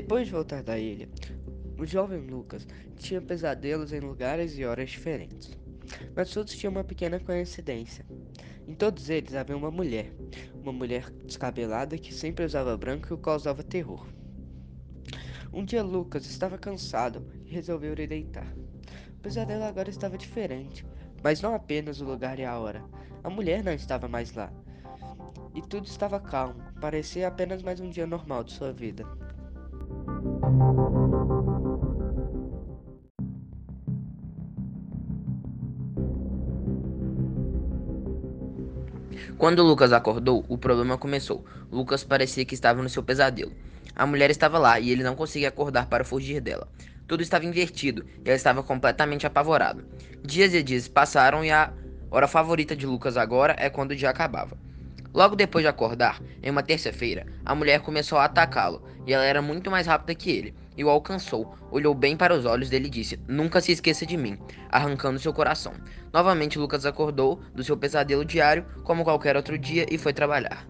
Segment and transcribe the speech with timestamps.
[0.00, 1.08] Depois de voltar da ilha,
[1.76, 2.64] o jovem Lucas
[2.94, 5.58] tinha pesadelos em lugares e horas diferentes,
[6.14, 8.06] mas todos tinham uma pequena coincidência.
[8.68, 10.12] Em todos eles havia uma mulher,
[10.54, 14.06] uma mulher descabelada que sempre usava branco e o causava terror.
[15.52, 18.46] Um dia Lucas estava cansado e resolveu ir deitar.
[19.16, 20.86] O pesadelo agora estava diferente,
[21.24, 22.84] mas não apenas o lugar e a hora.
[23.24, 24.52] A mulher não estava mais lá.
[25.56, 29.04] E tudo estava calmo, parecia apenas mais um dia normal de sua vida.
[39.36, 41.44] Quando Lucas acordou, o problema começou.
[41.70, 43.52] Lucas parecia que estava no seu pesadelo.
[43.94, 46.66] A mulher estava lá e ele não conseguia acordar para fugir dela.
[47.06, 49.84] Tudo estava invertido e ele estava completamente apavorado.
[50.24, 51.72] Dias e dias passaram e a
[52.10, 54.58] hora favorita de Lucas agora é quando o dia acabava.
[55.18, 59.42] Logo depois de acordar, em uma terça-feira, a mulher começou a atacá-lo e ela era
[59.42, 61.56] muito mais rápida que ele e o alcançou.
[61.72, 64.38] Olhou bem para os olhos dele e disse: Nunca se esqueça de mim,
[64.70, 65.72] arrancando seu coração.
[66.12, 70.64] Novamente, Lucas acordou do seu pesadelo diário, como qualquer outro dia, e foi trabalhar.